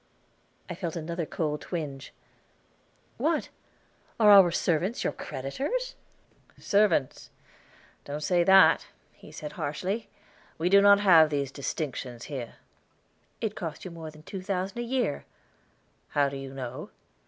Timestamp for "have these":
11.01-11.51